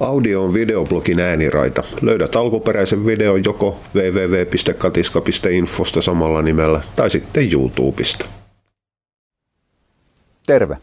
[0.00, 1.82] Audio on videoblogin ääniraita.
[2.00, 8.26] Löydät alkuperäisen videon joko www.katiska.infosta samalla nimellä tai sitten YouTubesta.
[10.46, 10.78] Terve!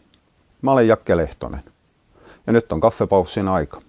[0.61, 1.63] Mä olen Jakke Lehtonen
[2.47, 3.81] ja nyt on kaffepaussin aika.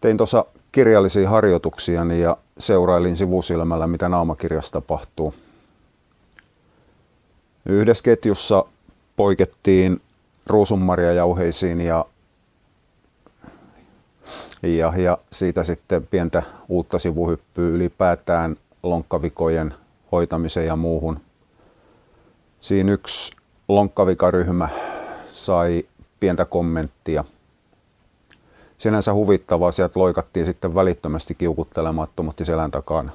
[0.00, 5.34] Tein tuossa kirjallisia harjoituksia ja seurailin sivusilmällä, mitä naamakirjassa tapahtuu.
[7.66, 8.64] Yhdessä ketjussa
[9.16, 10.00] poikettiin
[10.46, 12.04] ruusunmarjajauheisiin ja
[14.62, 19.74] ja, ja siitä sitten pientä uutta sivuhyppyä ylipäätään lonkkavikojen
[20.12, 21.20] hoitamiseen ja muuhun.
[22.60, 23.32] Siinä yksi
[23.68, 24.68] lonkkavikaryhmä
[25.32, 25.84] sai
[26.20, 27.24] pientä kommenttia.
[28.78, 33.12] Sinänsä huvittavaa, sieltä loikattiin sitten välittömästi kiukuttelemattomasti selän takana.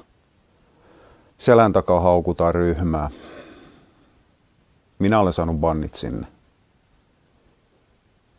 [1.38, 3.10] Selän takaa haukutaan ryhmää.
[4.98, 6.26] Minä olen saanut bannit sinne.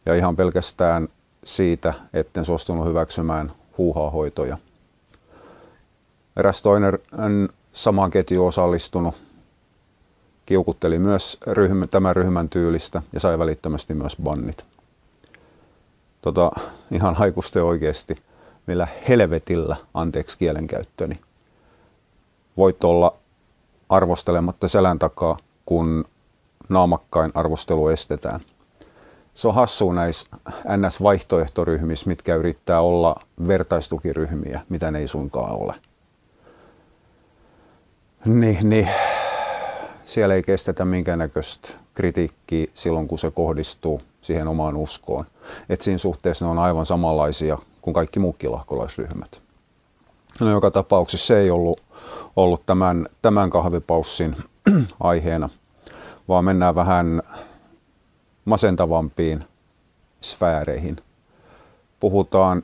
[0.06, 1.10] Ja ihan pelkästään
[1.48, 4.58] siitä, etten suostunut hyväksymään huuhaa-hoitoja.
[6.38, 7.00] Eräs toinen
[7.72, 9.16] samaan ketjuun osallistunut
[10.46, 14.66] kiukutteli myös ryhmä, tämän ryhmän tyylistä ja sai välittömästi myös bannit.
[16.22, 16.52] Tota,
[16.92, 18.16] ihan haikuste oikeasti,
[18.68, 21.20] millä helvetillä, anteeksi kielenkäyttöni,
[22.58, 23.16] voit olla
[23.90, 26.06] arvostelematta selän takaa, kun
[26.70, 28.40] naamakkain arvostelu estetään–
[29.38, 30.28] se on hassua näissä
[30.78, 33.16] NS-vaihtoehtoryhmissä, mitkä yrittää olla
[33.48, 35.76] vertaistukiryhmiä, mitä ne ei suinkaan ole.
[38.26, 38.90] Niin, niin
[40.06, 45.26] siellä ei kestetä minkäännäköistä kritiikkiä silloin, kun se kohdistuu siihen omaan uskoon.
[45.70, 49.42] Et siinä suhteessa ne on aivan samanlaisia kuin kaikki muutkin lahkolaisryhmät.
[50.40, 51.84] No, joka tapauksessa se ei ollut,
[52.36, 54.36] ollut tämän, tämän kahvipaussin
[55.00, 55.50] aiheena,
[56.28, 57.22] vaan mennään vähän
[58.48, 59.44] masentavampiin
[60.22, 60.98] sfääreihin.
[62.00, 62.64] Puhutaan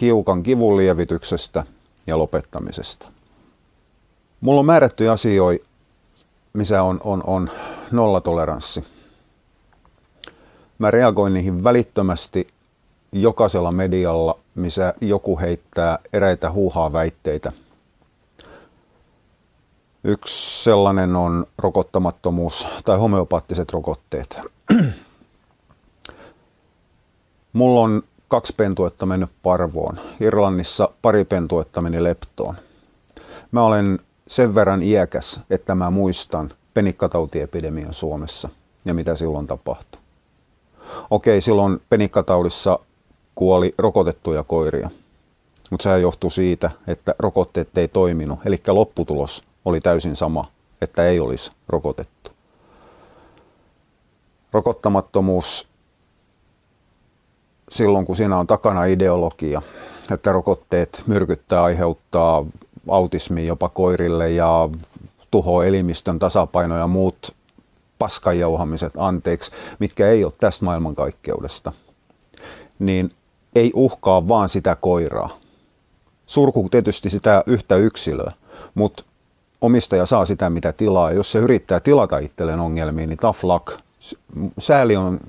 [0.00, 1.64] hiukan kivunlievityksestä
[2.06, 3.08] ja lopettamisesta.
[4.40, 5.66] Mulla on määrätty asioita,
[6.52, 7.50] missä on, on, on
[7.90, 8.84] nollatoleranssi.
[10.78, 12.48] Mä reagoin niihin välittömästi
[13.12, 17.52] jokaisella medialla, missä joku heittää eräitä huuhaa väitteitä.
[20.04, 24.57] Yksi sellainen on rokottamattomuus tai homeopaattiset rokotteet.
[27.52, 30.00] Mulla on kaksi pentuetta mennyt parvoon.
[30.20, 32.54] Irlannissa pari pentuetta meni leptoon.
[33.52, 38.48] Mä olen sen verran iäkäs, että mä muistan penikkatautiepidemian Suomessa
[38.84, 40.00] ja mitä silloin tapahtui.
[41.10, 42.78] Okei, silloin penikkataudissa
[43.34, 44.90] kuoli rokotettuja koiria,
[45.70, 50.50] mutta se johtui siitä, että rokotteet ei toiminut, eli lopputulos oli täysin sama,
[50.80, 52.37] että ei olisi rokotettu
[54.52, 55.68] rokottamattomuus
[57.70, 59.62] silloin, kun siinä on takana ideologia,
[60.10, 62.44] että rokotteet myrkyttää, aiheuttaa
[62.88, 64.68] autismi jopa koirille ja
[65.30, 67.36] tuho elimistön tasapaino ja muut
[67.98, 71.72] paskanjauhamiset, anteeksi, mitkä ei ole tästä maailmankaikkeudesta,
[72.78, 73.10] niin
[73.54, 75.30] ei uhkaa vaan sitä koiraa.
[76.26, 78.32] Surku tietysti sitä yhtä yksilöä,
[78.74, 79.04] mutta
[79.60, 81.12] omistaja saa sitä mitä tilaa.
[81.12, 83.80] Jos se yrittää tilata itselleen ongelmia, niin tough luck,
[84.58, 85.20] sääli on,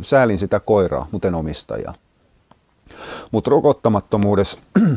[0.00, 1.94] säälin sitä koiraa, muuten omistajaa.
[3.30, 4.58] Mutta rokottamattomuudessa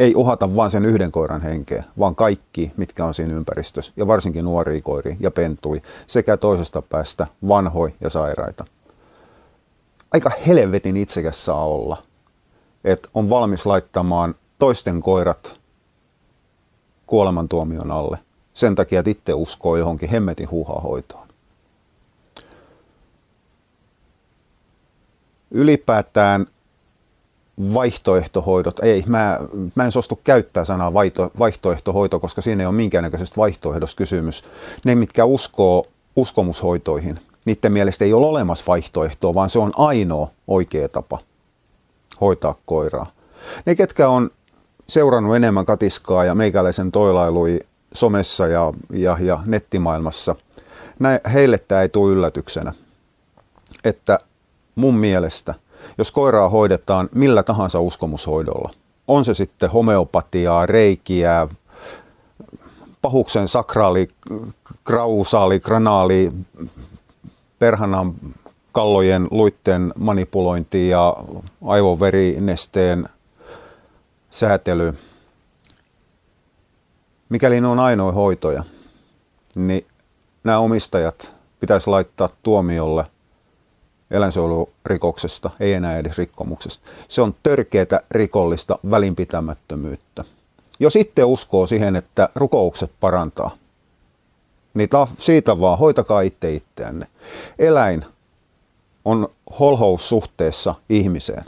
[0.00, 4.44] ei uhata vain sen yhden koiran henkeä, vaan kaikki, mitkä on siinä ympäristössä, ja varsinkin
[4.44, 8.64] nuoria koiria ja pentui, sekä toisesta päästä vanhoi ja sairaita.
[10.12, 12.02] Aika helvetin itsekäs saa olla,
[12.84, 15.60] että on valmis laittamaan toisten koirat
[17.06, 18.18] kuolemantuomion alle
[18.54, 21.25] sen takia, että itse uskoo johonkin hemmetin huuhahoitoon.
[25.56, 26.46] Ylipäätään
[27.74, 29.40] vaihtoehtohoidot, ei, mä,
[29.74, 34.44] mä en suostu käyttää sanaa vaihto, vaihtoehtohoito, koska siinä ei ole minkäännäköisestä vaihtoehdosta kysymys.
[34.84, 40.88] Ne, mitkä uskoo uskomushoitoihin, niiden mielestä ei ole olemassa vaihtoehtoa, vaan se on ainoa oikea
[40.88, 41.18] tapa
[42.20, 43.12] hoitaa koiraa.
[43.66, 44.30] Ne, ketkä on
[44.88, 47.60] seurannut enemmän katiskaa ja meikäläisen toilailui
[47.92, 50.36] somessa ja, ja, ja nettimaailmassa,
[50.98, 52.72] näin, heille tämä ei tule yllätyksenä,
[53.84, 54.18] että
[54.76, 55.54] mun mielestä,
[55.98, 58.70] jos koiraa hoidetaan millä tahansa uskomushoidolla,
[59.08, 61.48] on se sitten homeopatiaa, reikiä,
[63.02, 64.08] pahuksen sakraali,
[64.84, 66.32] krausaali, granaali,
[67.58, 68.14] perhanan
[68.72, 71.16] kallojen luitten manipulointi ja
[71.64, 73.08] aivoverinesteen
[74.30, 74.94] säätely.
[77.28, 78.64] Mikäli ne on ainoa hoitoja,
[79.54, 79.86] niin
[80.44, 83.06] nämä omistajat pitäisi laittaa tuomiolle–
[84.10, 86.88] eläinsuojelurikoksesta, ei enää edes rikkomuksesta.
[87.08, 90.24] Se on törkeätä rikollista välinpitämättömyyttä.
[90.80, 93.50] Jos sitten uskoo siihen, että rukoukset parantaa,
[94.74, 94.88] niin
[95.18, 97.06] siitä vaan hoitakaa itse itseänne.
[97.58, 98.04] Eläin
[99.04, 101.44] on holhoussuhteessa ihmiseen.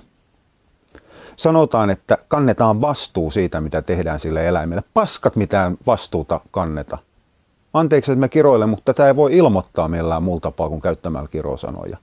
[1.36, 4.82] Sanotaan, että kannetaan vastuu siitä, mitä tehdään sille eläimelle.
[4.94, 6.98] Paskat mitään vastuuta kanneta.
[7.72, 11.98] Anteeksi, että mä kiroilen, mutta tämä ei voi ilmoittaa millään muulla tapaa kuin käyttämällä kirosanoja.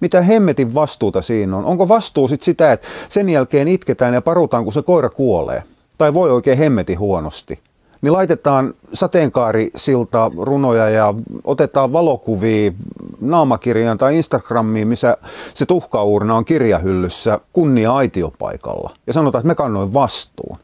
[0.00, 1.64] Mitä hemmetin vastuuta siinä on?
[1.64, 5.62] Onko vastuu sit sitä, että sen jälkeen itketään ja parutaan, kun se koira kuolee?
[5.98, 7.58] Tai voi oikein hemmetin huonosti?
[8.02, 11.14] Niin laitetaan sateenkaarisilta runoja ja
[11.44, 12.72] otetaan valokuvia
[13.20, 15.16] naamakirjaan tai Instagramiin, missä
[15.54, 18.90] se tuhkaurna on kirjahyllyssä kunnia aitiopaikalla.
[19.06, 20.58] Ja sanotaan, että me kannoin vastuun.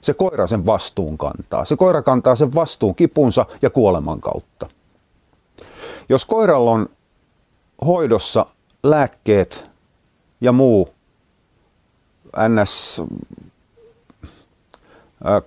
[0.00, 1.64] Se koira sen vastuun kantaa.
[1.64, 4.66] Se koira kantaa sen vastuun kipunsa ja kuoleman kautta.
[6.08, 6.88] Jos koiralla on
[7.84, 8.46] hoidossa
[8.82, 9.66] lääkkeet
[10.40, 10.88] ja muu
[12.48, 13.02] NS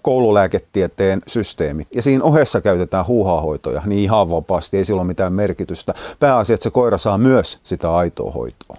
[0.01, 1.87] koululääketieteen systeemit.
[1.95, 5.93] Ja siinä ohessa käytetään huuhahoitoja niin ihan vapaasti, ei sillä ole mitään merkitystä.
[6.19, 8.77] Pääasia, että se koira saa myös sitä aitoa hoitoa.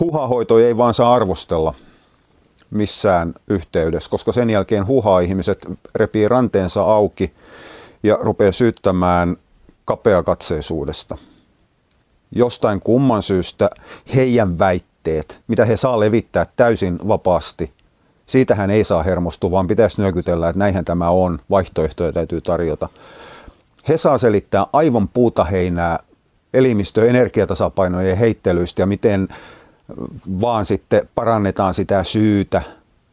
[0.00, 1.74] Huuhahoitoja ei vaan saa arvostella
[2.70, 7.32] missään yhteydessä, koska sen jälkeen huha-ihmiset repii ranteensa auki
[8.02, 9.36] ja rupeaa syyttämään
[9.84, 11.16] kapeakatseisuudesta.
[12.32, 13.70] Jostain kumman syystä
[14.14, 17.72] heidän väitteet, mitä he saa levittää täysin vapaasti,
[18.26, 22.88] siitähän ei saa hermostua, vaan pitäisi nyökytellä, että näinhän tämä on, vaihtoehtoja täytyy tarjota.
[23.88, 25.98] He saa selittää aivan puuta heinää
[26.54, 29.28] elimistö- energiatasapainojen heittelyistä ja miten
[30.40, 32.62] vaan sitten parannetaan sitä syytä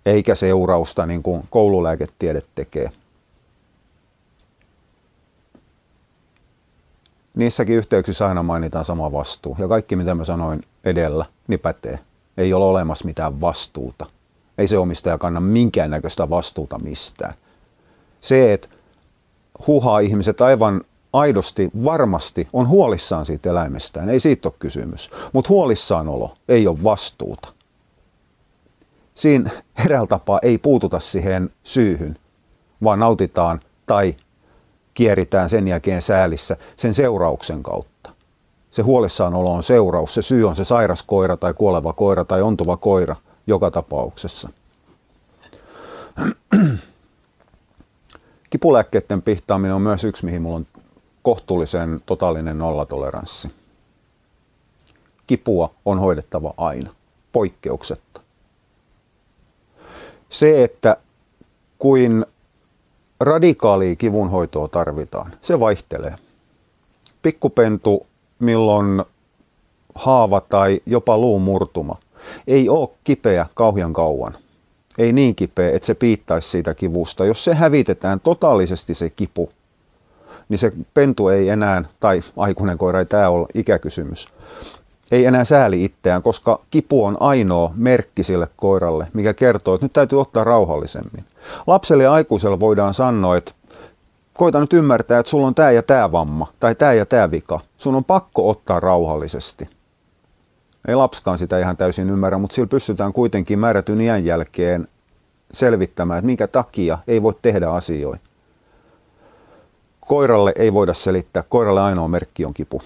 [0.05, 2.91] eikä seurausta, niin kuin koululääketiede tekee.
[7.35, 9.55] Niissäkin yhteyksissä aina mainitaan sama vastuu.
[9.59, 11.99] Ja kaikki, mitä mä sanoin edellä, niin pätee.
[12.37, 14.05] Ei ole olemassa mitään vastuuta.
[14.57, 17.33] Ei se omistaja kanna minkäännäköistä vastuuta mistään.
[18.21, 18.69] Se, että
[19.67, 20.81] huhaa ihmiset aivan
[21.13, 24.09] aidosti, varmasti on huolissaan siitä eläimestään.
[24.09, 25.09] Ei siitä ole kysymys.
[25.33, 27.53] Mutta huolissaan olo ei ole vastuuta.
[29.15, 29.51] Siinä
[29.85, 32.17] eräällä tapaa ei puututa siihen syyhyn,
[32.83, 34.15] vaan nautitaan tai
[35.01, 38.11] kieritään sen jälkeen säälissä sen seurauksen kautta.
[38.71, 42.77] Se huolissaanolon on seuraus, se syy on se sairas koira tai kuoleva koira tai ontuva
[42.77, 43.15] koira
[43.47, 44.49] joka tapauksessa.
[48.49, 50.65] Kipulääkkeiden pihtaaminen on myös yksi, mihin minulla on
[51.21, 53.51] kohtuullisen totaalinen nollatoleranssi.
[55.27, 56.89] Kipua on hoidettava aina,
[57.31, 58.21] poikkeuksetta.
[60.29, 60.97] Se, että
[61.79, 62.25] kuin
[63.21, 65.33] radikaalia kivunhoitoa tarvitaan.
[65.41, 66.15] Se vaihtelee.
[67.21, 68.07] Pikkupentu,
[68.39, 69.03] milloin
[69.95, 71.95] haava tai jopa luun murtuma,
[72.47, 74.37] ei ole kipeä kauhean kauan.
[74.97, 77.25] Ei niin kipeä, että se piittaisi siitä kivusta.
[77.25, 79.49] Jos se hävitetään totaalisesti se kipu,
[80.49, 84.27] niin se pentu ei enää, tai aikuinen koira ei tämä ole ikäkysymys,
[85.11, 89.93] ei enää sääli itseään, koska kipu on ainoa merkki sille koiralle, mikä kertoo, että nyt
[89.93, 91.25] täytyy ottaa rauhallisemmin.
[91.67, 93.51] Lapselle ja aikuiselle voidaan sanoa, että
[94.33, 97.59] koita nyt ymmärtää, että sulla on tämä ja tämä vamma tai tämä ja tämä vika.
[97.77, 99.69] Sun on pakko ottaa rauhallisesti.
[100.87, 104.87] Ei lapskaan sitä ihan täysin ymmärrä, mutta sillä pystytään kuitenkin määrätyn iän jälkeen
[105.53, 108.23] selvittämään, että minkä takia ei voi tehdä asioita.
[109.99, 112.81] Koiralle ei voida selittää, koiralle ainoa merkki on kipu.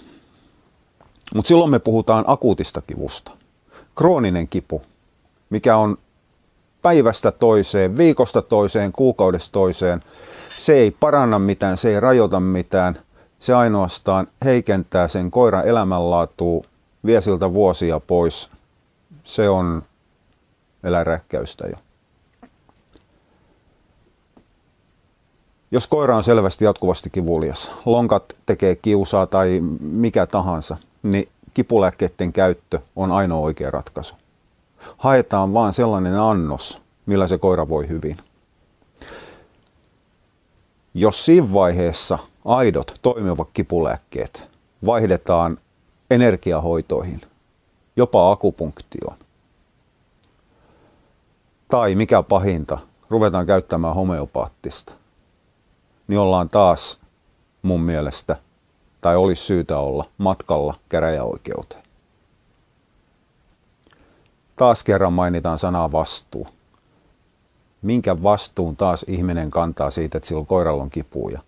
[1.34, 3.32] Mutta silloin me puhutaan akuutista kivusta.
[3.96, 4.82] Krooninen kipu,
[5.50, 5.98] mikä on
[6.82, 10.02] päivästä toiseen, viikosta toiseen, kuukaudesta toiseen,
[10.50, 13.00] se ei paranna mitään, se ei rajoita mitään,
[13.40, 16.66] se ainoastaan heikentää sen koiran elämänlaatua,
[17.06, 18.50] vie siltä vuosia pois.
[19.24, 19.84] Se on
[20.84, 21.76] eläinräkkäystä jo.
[25.72, 30.78] Jos koira on selvästi jatkuvasti kivulias, lonkat tekee kiusaa tai mikä tahansa,
[31.12, 34.16] niin kipulääkkeiden käyttö on ainoa oikea ratkaisu.
[34.98, 38.18] Haetaan vain sellainen annos, millä se koira voi hyvin.
[40.94, 44.48] Jos siinä vaiheessa aidot toimivat kipulääkkeet
[44.86, 45.58] vaihdetaan
[46.12, 47.22] energiahoitoihin,
[47.96, 49.18] jopa akupunktioon,
[51.68, 52.78] tai mikä pahinta,
[53.10, 54.94] ruvetaan käyttämään homeopaattista,
[56.08, 57.00] niin ollaan taas
[57.62, 58.38] mun mielestä
[59.06, 61.84] tai olisi syytä olla matkalla käräjäoikeuteen.
[64.56, 66.48] Taas kerran mainitaan sanaa vastuu.
[67.82, 71.40] Minkä vastuun taas ihminen kantaa siitä, että sillä koiralla on kipuja?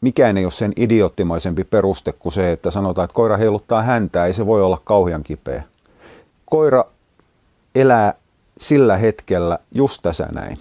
[0.00, 4.32] mikään ei ole sen idioottimaisempi peruste kuin se, että sanotaan, että koira heiluttaa häntää, ei
[4.32, 5.62] se voi olla kauhean kipeä.
[6.44, 6.84] Koira
[7.74, 8.14] elää
[8.58, 10.58] sillä hetkellä just tässä näin.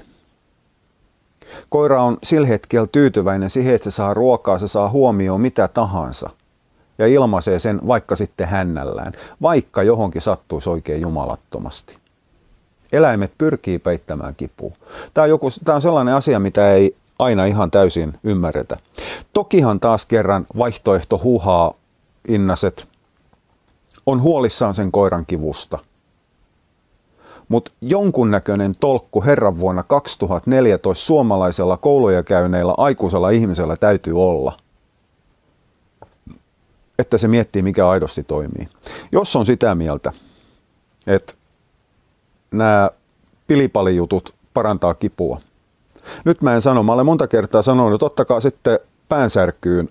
[1.69, 6.29] Koira on sillä hetkellä tyytyväinen siihen, että se saa ruokaa, se saa huomioon mitä tahansa
[6.97, 11.97] ja ilmaisee sen vaikka sitten hännällään, vaikka johonkin sattuisi oikein jumalattomasti.
[12.91, 14.71] Eläimet pyrkii peittämään kipua.
[15.13, 18.77] Tämä on, joku, tämä on sellainen asia, mitä ei aina ihan täysin ymmärretä.
[19.33, 21.73] Tokihan taas kerran vaihtoehto huhaa
[22.27, 22.87] innaset
[24.05, 25.79] on huolissaan sen koiran kivusta.
[27.49, 34.57] Mutta jonkunnäköinen tolkku herran vuonna 2014 suomalaisella kouluja käyneillä aikuisella ihmisellä täytyy olla.
[36.99, 38.67] Että se miettii, mikä aidosti toimii.
[39.11, 40.13] Jos on sitä mieltä,
[41.07, 41.33] että
[42.51, 42.89] nämä
[43.47, 45.41] pilipalijutut parantaa kipua.
[46.25, 48.79] Nyt mä en sano, mä olen monta kertaa sanonut, että ottakaa sitten
[49.09, 49.89] päänsärkyyn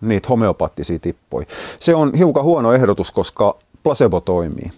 [0.00, 1.46] niitä homeopaattisia tippoja.
[1.78, 4.70] Se on hiukan huono ehdotus, koska placebo toimii.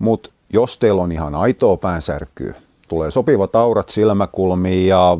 [0.00, 2.54] Mutta jos teillä on ihan aitoa päänsärkyä,
[2.88, 5.18] tulee sopivat aurat silmäkulmiin ja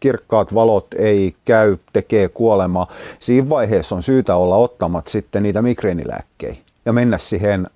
[0.00, 2.86] kirkkaat valot ei käy, tekee kuolema.
[3.18, 7.70] Siinä vaiheessa on syytä olla ottamat sitten niitä migreenilääkkeitä ja mennä siihen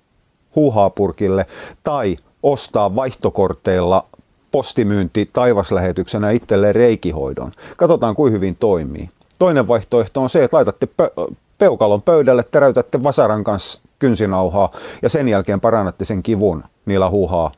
[0.55, 1.45] huuhaapurkille
[1.83, 4.05] tai ostaa vaihtokorteilla
[4.51, 7.51] postimyynti taivaslähetyksenä itselleen reikihoidon.
[7.77, 9.09] Katsotaan, kuin hyvin toimii.
[9.39, 14.71] Toinen vaihtoehto on se, että laitatte pö- peukalon pöydälle, täräytätte vasaran kanssa kynsinauhaa
[15.01, 17.51] ja sen jälkeen parannatte sen kivun niillä huuhaa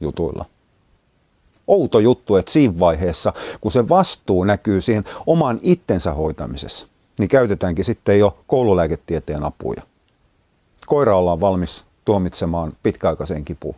[0.00, 0.44] jutuilla.
[1.66, 6.86] Outo juttu, että siinä vaiheessa, kun se vastuu näkyy siinä oman itsensä hoitamisessa,
[7.18, 9.82] niin käytetäänkin sitten jo koululääketieteen apuja.
[10.86, 13.76] Koira ollaan valmis tuomitsemaan pitkäaikaiseen kipuun.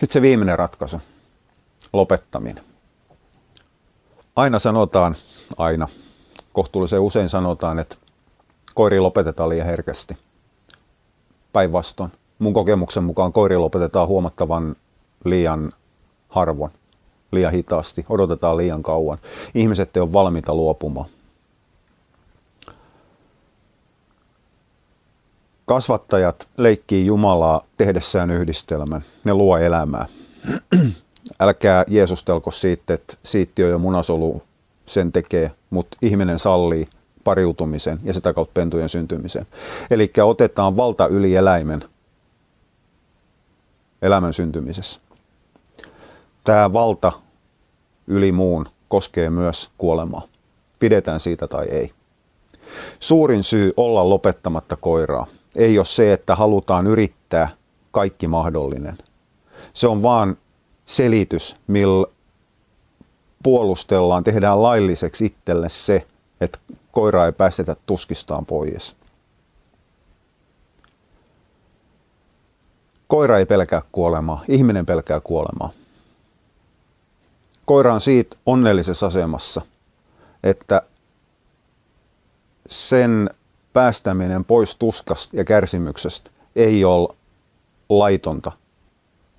[0.00, 1.00] Nyt se viimeinen ratkaisu,
[1.92, 2.64] lopettaminen.
[4.36, 5.16] Aina sanotaan,
[5.56, 5.88] aina,
[6.52, 7.96] kohtuullisen usein sanotaan, että
[8.74, 10.16] koiri lopetetaan liian herkästi.
[11.52, 12.12] Päinvastoin.
[12.38, 14.76] Mun kokemuksen mukaan koiri lopetetaan huomattavan
[15.24, 15.72] liian
[16.28, 16.72] harvoin,
[17.32, 19.18] liian hitaasti, odotetaan liian kauan.
[19.54, 21.08] Ihmiset ei ole valmiita luopumaan.
[25.66, 29.02] Kasvattajat leikkii Jumalaa tehdessään yhdistelmän.
[29.24, 30.06] Ne luo elämää.
[31.40, 34.42] Älkää Jeesustelko siitä, että siittiö ja munasolu
[34.86, 36.88] sen tekee, mutta ihminen sallii
[37.28, 39.46] pariutumisen ja sitä kautta pentujen syntymisen.
[39.90, 41.84] Eli otetaan valta yli eläimen
[44.02, 45.00] elämän syntymisessä.
[46.44, 47.12] Tämä valta
[48.06, 50.22] yli muun koskee myös kuolemaa.
[50.78, 51.92] Pidetään siitä tai ei.
[53.00, 57.48] Suurin syy olla lopettamatta koiraa ei ole se, että halutaan yrittää
[57.90, 58.98] kaikki mahdollinen.
[59.74, 60.36] Se on vaan
[60.86, 62.06] selitys, millä
[63.42, 66.06] puolustellaan, tehdään lailliseksi itselle se,
[66.40, 66.58] että
[66.98, 68.96] koira ei päästetä tuskistaan pois.
[73.06, 75.70] Koira ei pelkää kuolemaa, ihminen pelkää kuolemaa.
[77.64, 79.62] Koira on siitä onnellisessa asemassa,
[80.42, 80.82] että
[82.68, 83.30] sen
[83.72, 87.08] päästäminen pois tuskasta ja kärsimyksestä ei ole
[87.88, 88.52] laitonta.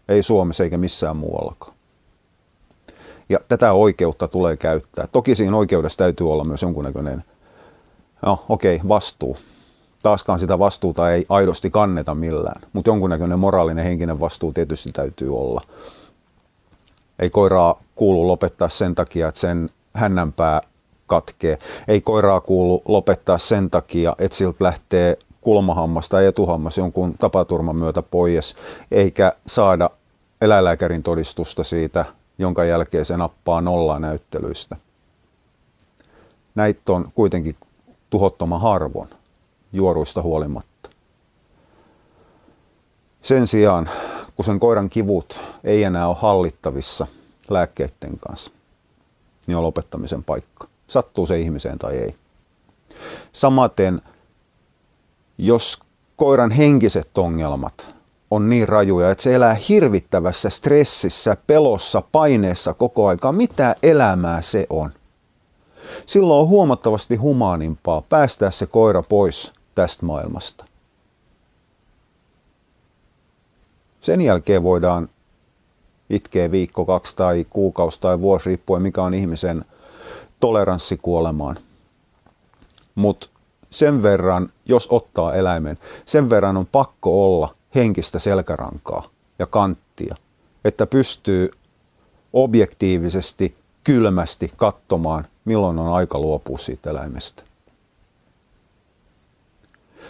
[0.09, 1.73] Ei Suomessa eikä missään muuallakaan.
[3.29, 5.07] Ja tätä oikeutta tulee käyttää.
[5.07, 7.23] Toki siinä oikeudessa täytyy olla myös jonkunnäköinen,
[8.25, 9.37] no okei, okay, vastuu.
[10.03, 15.61] Taaskaan sitä vastuuta ei aidosti kanneta millään, mutta jonkunnäköinen moraalinen henkinen vastuu tietysti täytyy olla.
[17.19, 20.61] Ei koiraa kuulu lopettaa sen takia, että sen hännänpää
[21.07, 21.59] katkee.
[21.87, 28.01] Ei koiraa kuulu lopettaa sen takia, että siltä lähtee kulmahammas tai etuhammas jonkun tapaturman myötä
[28.01, 28.55] pois,
[28.91, 29.89] eikä saada
[30.41, 32.05] eläinlääkärin todistusta siitä,
[32.37, 34.75] jonka jälkeen se nappaa nollaa näyttelyistä.
[36.55, 37.55] Näitä on kuitenkin
[38.09, 39.09] tuhottoman harvoin,
[39.73, 40.89] juoruista huolimatta.
[43.21, 43.89] Sen sijaan,
[44.35, 47.07] kun sen koiran kivut ei enää ole hallittavissa
[47.49, 48.51] lääkkeiden kanssa,
[49.47, 52.15] niin on lopettamisen paikka sattuu se ihmiseen tai ei.
[53.33, 54.01] Samaten,
[55.37, 55.79] jos
[56.15, 57.91] koiran henkiset ongelmat
[58.31, 64.67] on niin rajuja, että se elää hirvittävässä stressissä, pelossa, paineessa koko aika, mitä elämää se
[64.69, 64.91] on?
[66.05, 70.65] Silloin on huomattavasti humaanimpaa päästää se koira pois tästä maailmasta.
[74.01, 75.09] Sen jälkeen voidaan
[76.09, 79.65] itkeä viikko, kaksi tai kuukausi tai vuosi, riippuen mikä on ihmisen
[80.39, 81.57] toleranssi kuolemaan.
[82.95, 83.29] Mutta
[83.69, 90.15] sen verran, jos ottaa eläimen, sen verran on pakko olla henkistä selkärankaa ja kanttia,
[90.65, 91.51] että pystyy
[92.33, 97.43] objektiivisesti kylmästi katsomaan, milloin on aika luopua siitä eläimestä.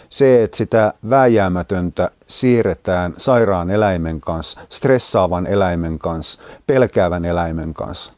[0.08, 8.12] Se, että sitä vääjäämätöntä siirretään sairaan eläimen kanssa, stressaavan eläimen kanssa, pelkäävän eläimen kanssa,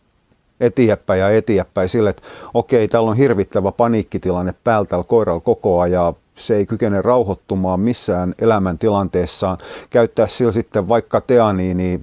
[0.61, 2.23] eteenpäin ja eteenpäin sille, että
[2.55, 8.35] okei, täällä on hirvittävä paniikkitilanne päältä tällä koiralla koko ajan, se ei kykene rauhoittumaan missään
[8.39, 9.59] elämäntilanteessaan,
[9.91, 12.01] käyttää sillä sitten vaikka teaniini,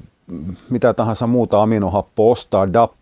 [0.70, 2.99] mitä tahansa muuta aminohappoa, ostaa dappi,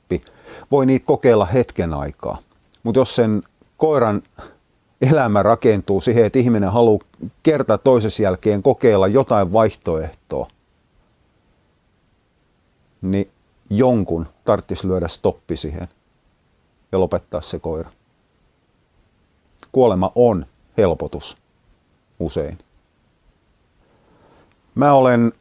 [0.71, 2.37] voi niitä kokeilla hetken aikaa.
[2.83, 3.43] Mutta jos sen
[3.77, 4.21] koiran
[5.01, 7.05] elämä rakentuu siihen, että ihminen haluaa
[7.43, 10.47] kerta toisessa jälkeen kokeilla jotain vaihtoehtoa,
[13.01, 13.31] niin
[13.69, 15.87] jonkun tarvitsisi lyödä stoppi siihen
[16.91, 17.91] ja lopettaa se koira.
[19.71, 20.45] Kuolema on
[20.77, 21.37] helpotus
[22.19, 22.57] usein.
[24.75, 25.33] Mä olen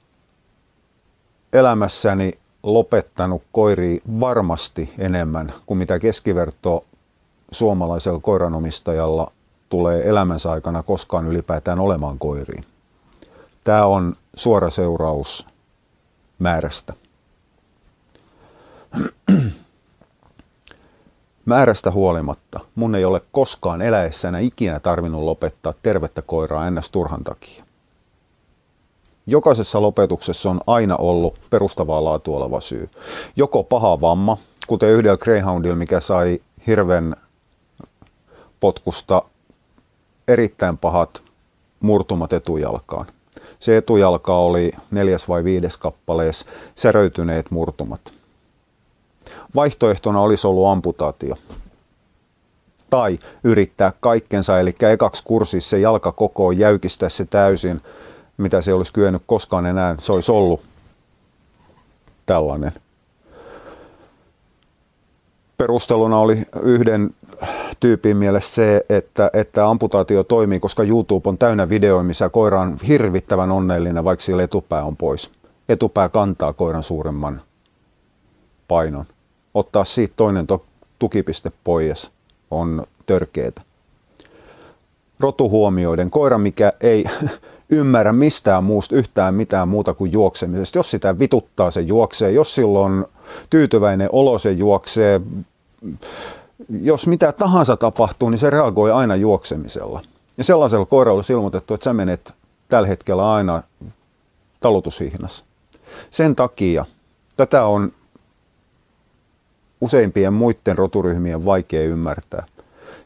[1.52, 2.32] elämässäni
[2.66, 6.85] lopettanut koiria varmasti enemmän kuin mitä keskiverto
[7.50, 9.32] suomalaisella koiranomistajalla
[9.68, 12.64] tulee elämänsä aikana koskaan ylipäätään olemaan koiriin.
[13.64, 15.46] Tämä on suora seuraus
[16.38, 16.94] määrästä.
[21.44, 27.65] Määrästä huolimatta mun ei ole koskaan eläessäni ikinä tarvinnut lopettaa tervettä koiraa ennäs turhan takia.
[29.26, 32.90] Jokaisessa lopetuksessa on aina ollut perustavaa laatua oleva syy.
[33.37, 37.16] Joko paha vamma, kuten yhdellä Greyhoundilla, mikä sai hirven
[38.61, 39.23] potkusta
[40.28, 41.23] erittäin pahat
[41.80, 43.06] murtumat etujalkaan.
[43.61, 48.12] Se etujalka oli neljäs vai viides kappalees säröytyneet murtumat.
[49.54, 51.35] Vaihtoehtona olisi ollut amputaatio.
[52.90, 57.80] Tai yrittää kaikkensa, eli ekaksi kurssissa se jalka koko jäykistää se täysin,
[58.37, 60.61] mitä se olisi kyennyt koskaan enää, se olisi ollut
[62.26, 62.73] tällainen.
[65.57, 67.11] Perusteluna oli yhden
[67.81, 72.76] tyypin mielestä se, että, että amputaatio toimii, koska YouTube on täynnä videoja, missä koira on
[72.88, 75.31] hirvittävän onnellinen, vaikka sillä etupää on pois.
[75.68, 77.42] Etupää kantaa koiran suuremman
[78.68, 79.05] painon.
[79.55, 80.64] Ottaa siitä toinen to-
[80.99, 82.11] tukipiste pois
[82.51, 83.62] on törkeetä.
[85.20, 86.11] Rotu huomioiden.
[86.11, 87.05] Koira, mikä ei
[87.70, 90.79] ymmärrä mistään muusta yhtään mitään muuta kuin juoksemisesta.
[90.79, 92.31] Jos sitä vituttaa, se juoksee.
[92.31, 93.05] Jos silloin
[93.50, 95.20] tyytyväinen olo, se juoksee
[96.81, 100.02] jos mitä tahansa tapahtuu, niin se reagoi aina juoksemisella.
[100.38, 102.35] Ja sellaisella koiralla on ilmoitettu, että sä menet
[102.68, 103.62] tällä hetkellä aina
[104.61, 105.44] talutushihnassa.
[106.11, 106.85] Sen takia
[107.37, 107.92] tätä on
[109.81, 112.46] useimpien muiden roturyhmien vaikea ymmärtää.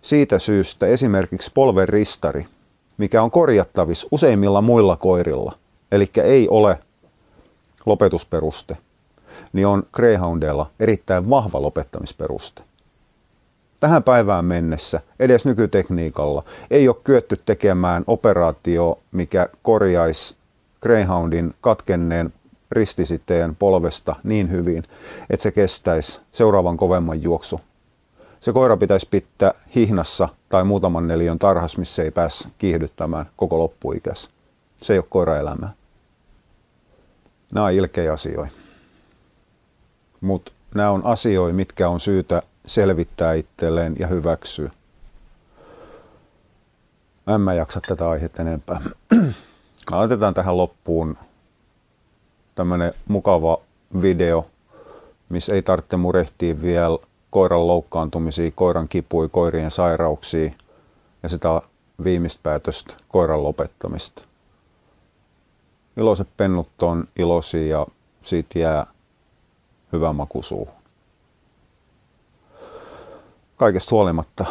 [0.02, 2.46] Siitä syystä esimerkiksi polven ristari,
[3.00, 5.52] mikä on korjattavissa useimmilla muilla koirilla,
[5.92, 6.78] eli ei ole
[7.86, 8.76] lopetusperuste,
[9.52, 12.62] niin on Greyhoundilla erittäin vahva lopettamisperuste
[13.80, 20.36] tähän päivään mennessä, edes nykytekniikalla, ei ole kyetty tekemään operaatio, mikä korjaisi
[20.82, 22.32] Greyhoundin katkenneen
[22.70, 24.84] ristisiteen polvesta niin hyvin,
[25.30, 27.60] että se kestäisi seuraavan kovemman juoksu.
[28.40, 34.30] Se koira pitäisi pitää hihnassa tai muutaman neliön tarhas, missä ei pääs kiihdyttämään koko loppuikässä.
[34.76, 35.72] Se ei ole koiraelämää.
[37.52, 38.52] Nämä on ilkeä asioita.
[40.20, 44.70] Mutta nämä on asioita, mitkä on syytä selvittää itselleen ja hyväksyä.
[47.26, 48.80] Mä en mä jaksa tätä aihetta enempää.
[49.92, 51.18] Aloitetaan tähän loppuun
[52.54, 53.60] tämmönen mukava
[54.02, 54.46] video,
[55.28, 56.98] missä ei tarvitse murehtia vielä
[57.30, 60.50] koiran loukkaantumisia, koiran kipui, koirien sairauksia
[61.22, 61.62] ja sitä
[62.04, 64.22] viimeistä päätöstä koiran lopettamista.
[65.96, 67.86] Iloiset pennut on iloisia ja
[68.22, 68.86] siitä jää
[69.92, 70.80] hyvä maku suuhun
[73.60, 74.44] kaikesta huolimatta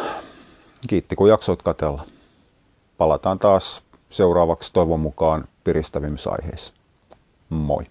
[0.88, 2.02] kiitti kun jaksoit katella.
[2.98, 6.74] Palataan taas seuraavaksi toivon mukaan piristävimmissä aiheissa.
[7.48, 7.86] Moi!